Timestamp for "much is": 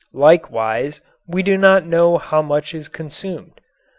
2.41-2.87